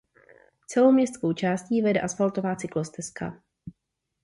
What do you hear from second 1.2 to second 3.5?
částí vede asfaltová cyklostezka.